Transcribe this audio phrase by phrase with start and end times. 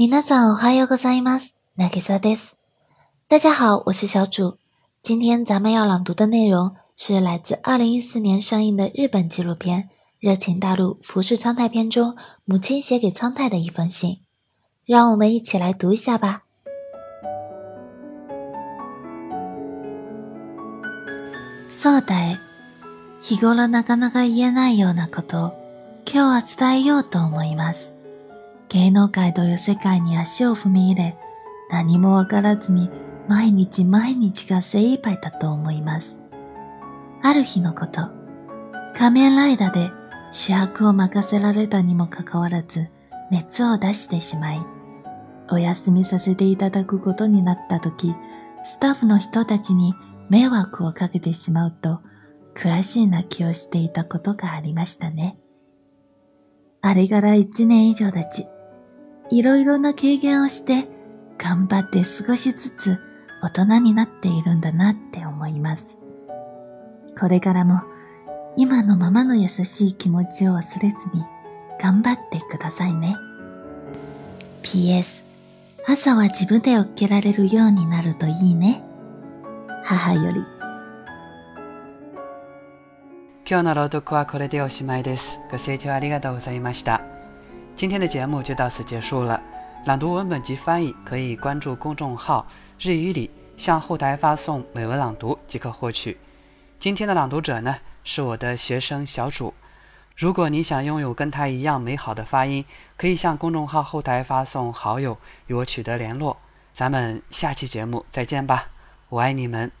[0.00, 1.55] 皆さんおはようございます。
[1.77, 2.55] なぎさです。
[3.27, 4.57] 大家好，我是小主。
[5.03, 9.83] 今天咱们要朗读的内容是来自2014年上映的日本纪录片《
[10.19, 12.15] 热情大陆服饰苍太篇》中
[12.45, 14.19] 母亲写给苍太的一封信。
[14.85, 16.41] 让我们一起来读一下吧。
[21.69, 22.37] そうだえ。
[23.23, 25.51] 日頃なかなか言えないようなことを
[26.05, 27.91] 今日は伝えようと思います。
[28.71, 31.17] 芸能界という世界に足を踏み入れ、
[31.69, 32.89] 何もわからずに
[33.27, 36.21] 毎日毎日が精一杯だと思います。
[37.21, 38.07] ある日のこと、
[38.95, 39.91] 仮面ライダーで
[40.31, 42.87] 主役を任せられたにもかかわらず
[43.29, 44.61] 熱を出してしまい、
[45.49, 48.15] お休みさせていただくことになった時、
[48.63, 49.93] スタッフの人たちに
[50.29, 51.99] 迷惑をかけてしまうと、
[52.55, 55.37] 悔しい泣きをしていたことがありましたね。
[56.81, 58.47] あれから一年以上経ち、
[59.31, 60.87] いろいろな経験をして、
[61.37, 62.99] 頑張って少しずつ
[63.41, 65.97] 大人になっているんだなって思います。
[67.17, 67.81] これからも
[68.57, 71.23] 今のままの優しい気持ちを忘れずに
[71.79, 73.15] 頑張ってくださいね。
[74.63, 75.23] PS、
[75.87, 78.83] 朝は自分で起きられるようになるといいね。
[79.83, 80.45] 母より。
[83.49, 85.39] 今日の朗読はこれでおしまいです。
[85.49, 87.20] ご清聴ありがとうございました。
[87.75, 89.41] 今天的节目就到此结束了。
[89.85, 92.45] 朗读文本及翻译可以关注公众号
[92.79, 96.17] “日语里”，向后台发送美文朗读即可获取。
[96.79, 99.53] 今天的朗读者呢是我的学生小主。
[100.15, 102.63] 如果你想拥有跟他一样美好的发音，
[102.95, 106.37] 可以向公众号后台发送好友与我取得联络。
[106.75, 108.67] 咱们下期节目再见吧，
[109.09, 109.71] 我爱你们。